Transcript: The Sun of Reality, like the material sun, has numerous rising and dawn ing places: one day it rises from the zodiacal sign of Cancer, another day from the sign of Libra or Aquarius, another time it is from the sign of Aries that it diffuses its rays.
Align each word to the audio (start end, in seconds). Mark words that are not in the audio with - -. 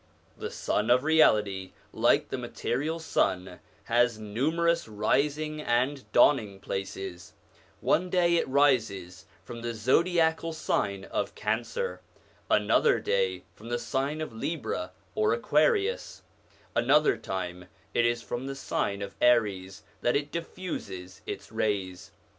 The 0.35 0.49
Sun 0.49 0.89
of 0.89 1.03
Reality, 1.03 1.73
like 1.93 2.29
the 2.29 2.37
material 2.39 2.97
sun, 2.97 3.59
has 3.83 4.17
numerous 4.17 4.87
rising 4.87 5.61
and 5.61 6.11
dawn 6.11 6.39
ing 6.39 6.59
places: 6.59 7.33
one 7.81 8.09
day 8.09 8.35
it 8.37 8.47
rises 8.47 9.27
from 9.43 9.61
the 9.61 9.75
zodiacal 9.75 10.53
sign 10.53 11.03
of 11.03 11.35
Cancer, 11.35 12.01
another 12.49 12.99
day 12.99 13.43
from 13.53 13.69
the 13.69 13.77
sign 13.77 14.21
of 14.21 14.33
Libra 14.33 14.89
or 15.13 15.33
Aquarius, 15.33 16.23
another 16.75 17.15
time 17.15 17.65
it 17.93 18.03
is 18.03 18.23
from 18.23 18.47
the 18.47 18.55
sign 18.55 19.03
of 19.03 19.13
Aries 19.21 19.83
that 20.01 20.15
it 20.15 20.31
diffuses 20.31 21.21
its 21.27 21.51
rays. 21.51 22.09